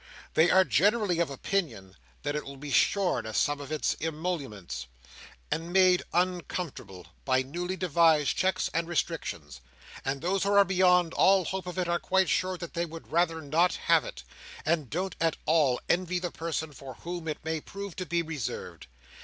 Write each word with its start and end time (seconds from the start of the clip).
They 0.33 0.49
are 0.49 0.63
generally 0.63 1.19
of 1.19 1.29
opinion 1.29 1.95
that 2.23 2.35
it 2.35 2.43
will 2.43 2.57
be 2.57 2.71
shorn 2.71 3.27
of 3.27 3.37
some 3.37 3.61
of 3.61 3.71
its 3.71 3.95
emoluments, 4.01 4.87
and 5.51 5.71
made 5.71 6.01
uncomfortable 6.11 7.05
by 7.23 7.43
newly 7.43 7.75
devised 7.77 8.35
checks 8.35 8.67
and 8.73 8.87
restrictions; 8.87 9.61
and 10.03 10.19
those 10.21 10.41
who 10.41 10.53
are 10.53 10.65
beyond 10.65 11.13
all 11.13 11.45
hope 11.45 11.67
of 11.67 11.77
it 11.77 11.87
are 11.87 11.99
quite 11.99 12.29
sure 12.29 12.57
they 12.57 12.83
would 12.83 13.11
rather 13.11 13.43
not 13.43 13.75
have 13.75 14.03
it, 14.03 14.23
and 14.65 14.89
don't 14.89 15.15
at 15.21 15.37
all 15.45 15.79
envy 15.87 16.17
the 16.17 16.31
person 16.31 16.71
for 16.71 16.95
whom 16.95 17.27
it 17.27 17.37
may 17.43 17.61
prove 17.61 17.95
to 17.97 18.05
be 18.07 18.23
reserved. 18.23 18.87